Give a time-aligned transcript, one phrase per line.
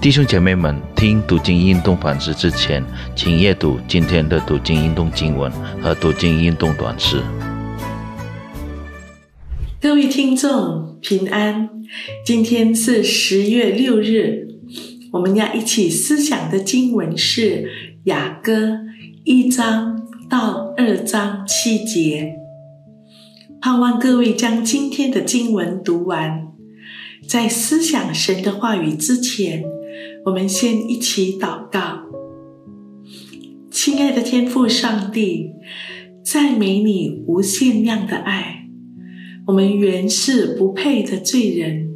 [0.00, 2.84] 弟兄姐妹们，听读经运动反思之前，
[3.16, 5.50] 请阅读今天的读经运动经文
[5.82, 7.20] 和读经运动短诗。
[9.80, 11.68] 各位听众平安，
[12.24, 14.46] 今天是十月六日，
[15.10, 17.68] 我们要一起思想的经文是
[18.04, 18.78] 雅歌
[19.24, 22.36] 一章到二章七节。
[23.60, 26.46] 盼望各位将今天的经文读完，
[27.26, 29.64] 在思想神的话语之前，
[30.28, 32.02] 我们先一起祷告。
[33.70, 35.52] 亲爱的天父上帝，
[36.22, 38.68] 赞美你无限量的爱。
[39.46, 41.88] 我们原是不配的罪人，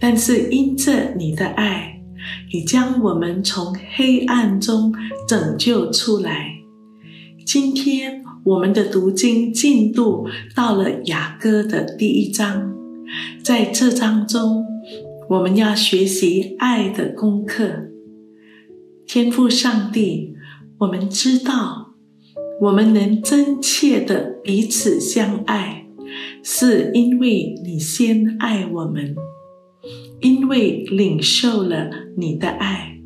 [0.00, 2.00] 但是因着你的爱，
[2.54, 4.90] 你将我们从黑暗中
[5.28, 6.48] 拯救出来。
[7.44, 12.72] 今天我们的读经进度到了雅歌的第一章，
[13.44, 14.64] 在这章中，
[15.30, 17.90] 我们要学习爱的功课。
[19.06, 20.34] 天父上帝，
[20.78, 21.94] 我们知道，
[22.62, 25.84] 我们能真切的彼此相爱。
[26.42, 29.14] 是因为你先爱我们，
[30.22, 32.98] 因为领受了你的爱，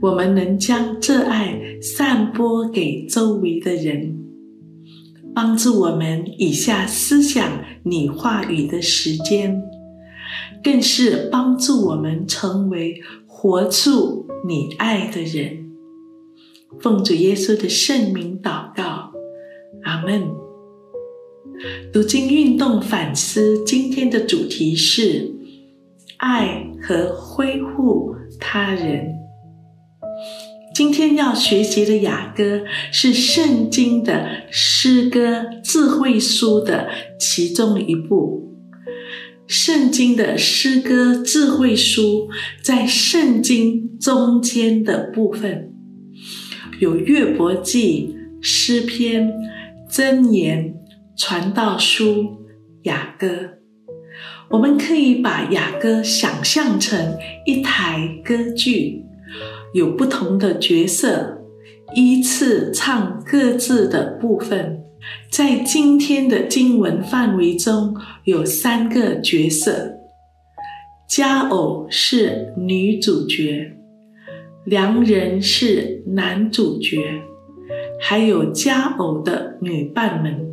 [0.00, 4.18] 我们能将这爱散播给周围的人，
[5.32, 9.62] 帮助我们以下思想你话语的时间，
[10.62, 15.70] 更是帮助我们成为活出你爱的人。
[16.80, 19.12] 奉主耶稣的圣名祷告，
[19.84, 20.22] 阿门。
[21.92, 25.32] 读经运动反思，今天的主题是
[26.16, 29.14] 爱和恢复他人。
[30.74, 36.88] 今天要学习的雅歌是圣经的诗歌智慧书的
[37.18, 38.51] 其中一部。
[39.52, 42.30] 圣经的诗歌智慧书
[42.62, 45.70] 在圣经中间的部分，
[46.80, 49.30] 有约伯记、诗篇、
[49.90, 50.74] 箴言。
[51.14, 52.38] 传道书
[52.84, 53.28] 雅歌，
[54.48, 59.04] 我们可以把雅歌想象成一台歌剧，
[59.74, 61.42] 有不同的角色，
[61.94, 64.82] 依次唱各自的部分。
[65.30, 69.94] 在今天的经文范围中，有三个角色：
[71.08, 73.76] 佳偶是女主角，
[74.64, 77.22] 良人是男主角，
[78.00, 80.52] 还有佳偶的女伴们。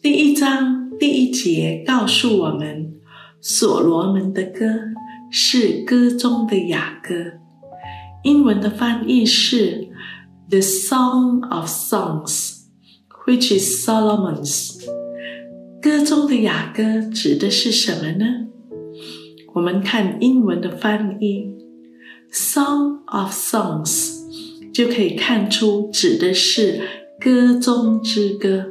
[0.00, 2.94] 第一章第一节告诉我们，
[3.40, 4.64] 所罗门的歌
[5.30, 7.14] 是歌中的雅歌。
[8.22, 9.88] 英文的翻译是
[10.48, 12.57] "The Song of Songs",
[13.28, 14.78] which is Solomon's。
[15.82, 18.46] 歌中的雅歌指的是什么呢？
[19.54, 21.54] 我们看英文的翻译
[22.32, 24.14] "Song of Songs"
[24.72, 26.80] 就可以看出指的是
[27.20, 28.64] 歌中之歌。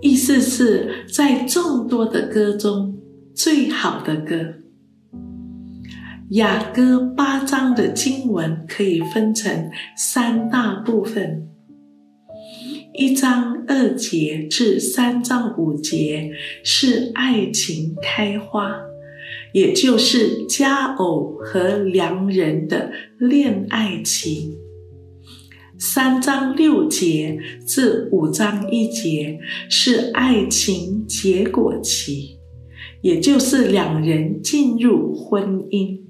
[0.00, 2.96] 意思是在众多的歌中
[3.34, 4.54] 最好的歌。
[6.30, 11.48] 雅歌八章的经文可以分成三大部分：
[12.96, 16.30] 一章二节至三章五节
[16.64, 18.74] 是爱情开花，
[19.52, 24.56] 也就是佳偶和良人的恋爱期。
[25.78, 32.38] 三章六节至五章一节是爱情结果期，
[33.02, 36.05] 也就是两人进入婚姻。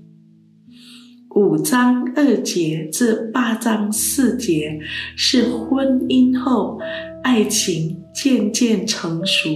[1.36, 4.80] 五章二节至八章四节
[5.18, 6.80] 是婚姻后
[7.22, 9.50] 爱情渐渐成熟。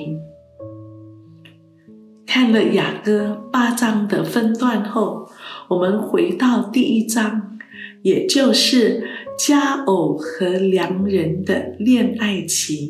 [2.27, 5.27] 看了雅歌八章的分段后，
[5.71, 7.59] 我们回到第一章，
[8.03, 9.03] 也就是。
[9.39, 12.87] 佳偶和良人的恋爱情，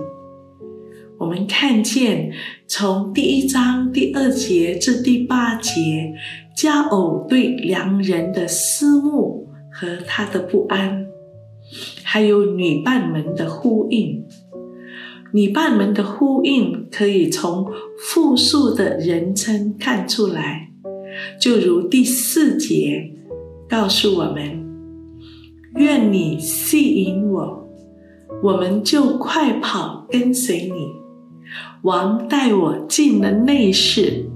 [1.21, 2.33] 我们看见
[2.67, 6.15] 从第一章第二节至第八节，
[6.57, 11.07] 佳偶对良人的思慕和他的不安，
[12.03, 14.25] 还有女伴们的呼应。
[15.35, 20.71] 女伴们的呼应可以从复数的人称看出来，
[21.39, 23.13] 就如第四节
[23.69, 24.59] 告诉我们。
[25.77, 27.69] 愿你吸引我，
[28.43, 30.99] 我们就快跑跟随你。
[31.83, 34.27] 王带我进了内室，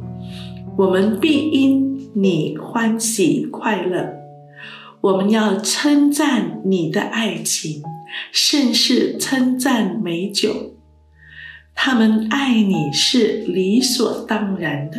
[0.76, 4.14] 我们必因你欢喜快乐。
[5.00, 7.82] 我们要称赞你的爱情，
[8.32, 10.76] 甚是称赞美酒。
[11.74, 14.98] 他们爱你是理所当然的。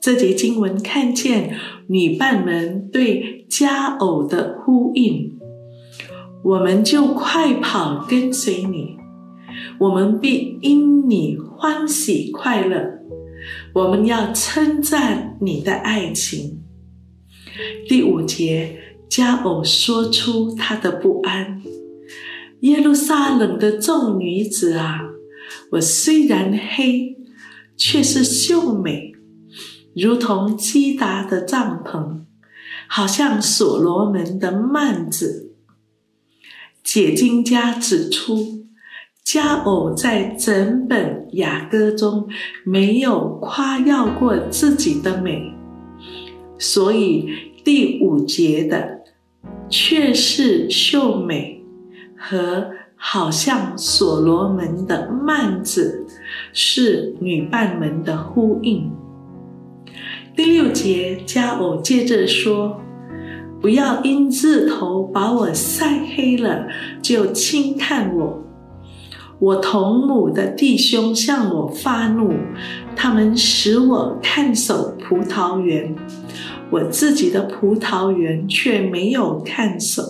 [0.00, 1.54] 这节经文看见
[1.88, 5.38] 女伴们对佳偶的呼应，
[6.42, 8.96] 我们就快跑跟随你，
[9.78, 13.00] 我们必因你欢喜快乐。
[13.74, 16.62] 我们要称赞你的爱情。
[17.88, 18.78] 第五节，
[19.08, 21.62] 加偶说出他的不安：
[22.60, 25.00] 耶路撒冷的众女子啊，
[25.72, 27.16] 我虽然黑，
[27.76, 29.12] 却是秀美。
[29.94, 32.22] 如同基达的帐篷，
[32.88, 35.52] 好像所罗门的幔子。
[36.82, 38.63] 解经家指出，
[39.24, 42.28] 佳偶在整本雅歌中
[42.62, 45.50] 没有夸耀过自己的美，
[46.58, 47.30] 所以
[47.64, 49.00] 第五节的
[49.70, 51.64] 却是秀美
[52.14, 56.06] 和好像所罗门的曼子，
[56.52, 58.92] 是女伴们的呼应。
[60.36, 62.78] 第六节，佳偶接着说
[63.60, 66.68] ：“不要因日头把我晒黑了，
[67.00, 68.43] 就轻看我。
[69.44, 72.32] 我同母的弟兄向我发怒，
[72.96, 75.94] 他们使我看守葡萄园，
[76.70, 80.02] 我自己的葡萄园却没有看守。”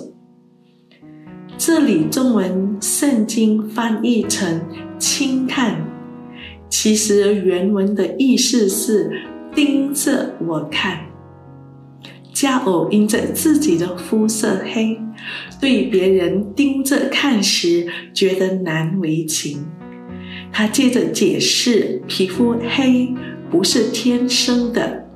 [1.59, 4.61] 这里中文圣经翻译成
[4.99, 5.85] “轻看”，
[6.71, 9.11] 其实原文的意思是。
[9.55, 10.99] 盯着我看，
[12.35, 15.01] 佳偶因着自己的肤色黑，
[15.61, 19.65] 对别人盯着看时觉得难为情。
[20.53, 23.15] 他接着解释，皮肤黑
[23.49, 25.07] 不是天生的，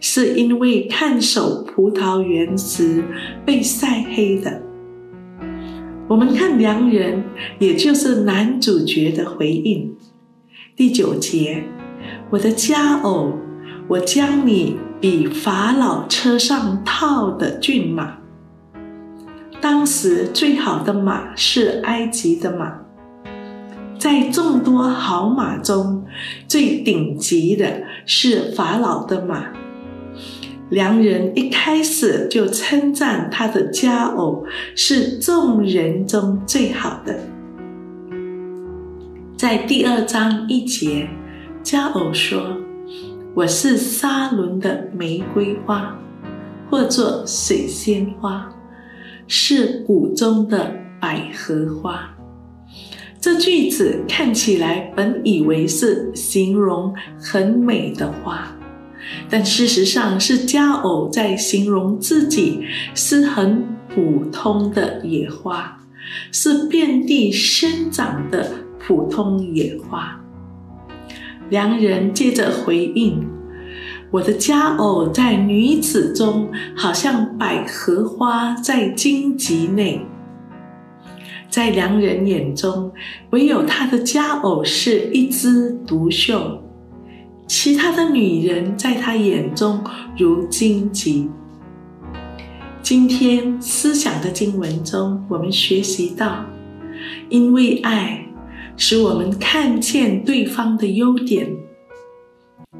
[0.00, 3.04] 是因为看守葡萄园时
[3.46, 4.60] 被晒黑的。
[6.08, 7.22] 我们看良人，
[7.60, 9.94] 也就是男主角的回应。
[10.74, 11.62] 第九节，
[12.30, 13.34] 我的佳偶。
[13.88, 18.18] 我将你比法老车上套的骏马。
[19.58, 22.80] 当时最好的马是埃及的马，
[23.98, 26.04] 在众多好马中，
[26.46, 29.46] 最顶级的是法老的马。
[30.68, 34.44] 良人一开始就称赞他的佳偶
[34.76, 37.18] 是众人中最好的。
[39.36, 41.08] 在第二章一节，
[41.62, 42.58] 佳偶说。
[43.32, 45.96] 我是沙伦的玫瑰花，
[46.68, 48.52] 或作水仙花，
[49.28, 52.10] 是谷中的百合花。
[53.20, 58.48] 这句子看起来本以为是形容很美的花，
[59.28, 62.64] 但事实上是佳偶在形容自己
[62.96, 65.78] 是很普通的野花，
[66.32, 68.50] 是遍地生长的
[68.80, 70.20] 普通野花。
[71.50, 73.28] 良人接着回应
[74.10, 80.00] ：“我的佳偶在女子中，好像百合花在荆棘内。
[81.50, 82.92] 在良人眼中，
[83.30, 86.62] 唯有他的佳偶是一枝独秀，
[87.48, 89.82] 其他的女人在他眼中
[90.16, 91.28] 如荆棘。”
[92.80, 96.44] 今天思想的经文中，我们学习到，
[97.28, 98.29] 因为爱。
[98.80, 101.46] 使我们看见对方的优点，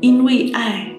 [0.00, 0.93] 因为爱，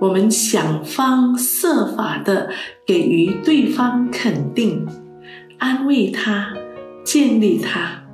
[0.00, 2.48] 我们想方设法的
[2.86, 4.86] 给予对方肯定，
[5.58, 6.54] 安慰他，
[7.04, 8.04] 建立他。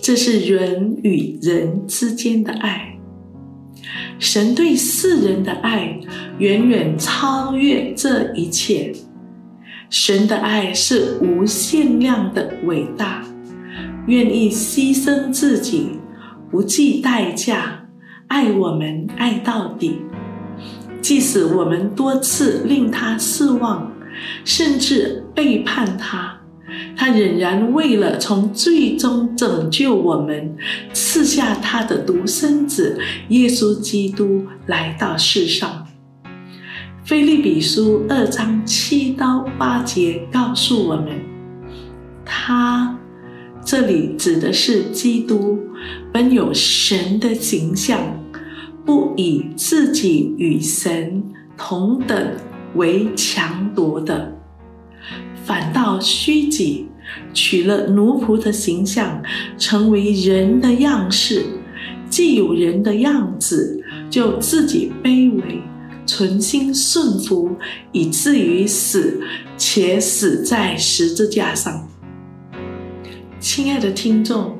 [0.00, 2.98] 这是人与人之间的爱。
[4.18, 6.00] 神对世人的爱
[6.38, 8.94] 远远超越这一切。
[9.90, 13.22] 神的爱是无限量的伟大。
[14.08, 15.90] 愿意牺牲自己，
[16.50, 17.86] 不计代价
[18.28, 20.00] 爱我们，爱到底。
[21.02, 23.92] 即使我们多次令他失望，
[24.46, 26.40] 甚至背叛他，
[26.96, 30.56] 他仍然为了从最终拯救我们，
[30.94, 32.98] 赐下他的独生子
[33.28, 35.86] 耶稣基督来到世上。
[37.04, 41.20] 菲利比书二章七到八节告诉我们，
[42.24, 42.97] 他。
[43.70, 45.58] 这里指的是基督
[46.10, 48.00] 本有神的形象，
[48.86, 51.22] 不以自己与神
[51.54, 52.32] 同等
[52.76, 54.34] 为强夺的，
[55.44, 56.86] 反倒虚己，
[57.34, 59.22] 取了奴仆的形象，
[59.58, 61.44] 成为人的样式。
[62.08, 65.60] 既有人的样子，就自己卑微，
[66.06, 67.54] 存心顺服，
[67.92, 69.20] 以至于死，
[69.58, 71.86] 且死在十字架上。
[73.40, 74.56] 亲爱的听众，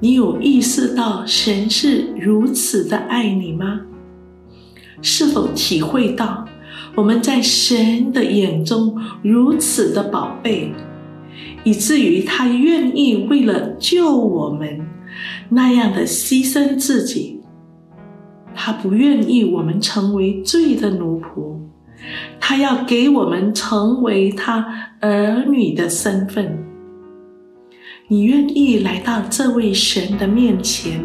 [0.00, 3.82] 你有意识到神是如此的爱你吗？
[5.02, 6.46] 是否体会到
[6.94, 10.72] 我们在神的眼中如此的宝贝，
[11.64, 14.80] 以至于他愿意为了救我们
[15.50, 17.42] 那样的牺牲自己。
[18.54, 21.58] 他不愿意我们成为罪的奴仆，
[22.40, 24.66] 他要给我们成为他
[25.00, 26.64] 儿女的身份。
[28.10, 31.04] 你愿意来到这位神的面前，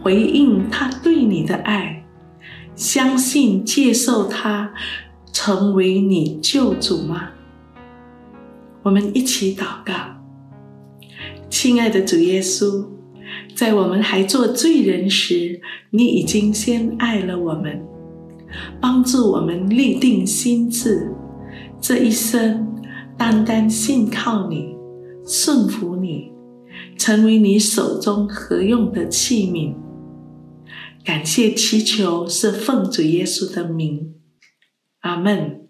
[0.00, 2.04] 回应他对你的爱，
[2.76, 4.72] 相信接受他
[5.32, 7.30] 成为你救主吗？
[8.84, 9.92] 我们一起祷告，
[11.50, 12.86] 亲爱的主耶稣，
[13.56, 17.82] 在我们还做罪人时，你已经先爱了我们，
[18.80, 21.12] 帮助我们立定心志，
[21.80, 22.76] 这一生
[23.16, 24.77] 单单信靠你。
[25.28, 26.32] 顺服你，
[26.96, 29.74] 成为你手中合用的器皿。
[31.04, 34.14] 感谢祈求是奉主耶稣的名，
[35.00, 35.67] 阿门。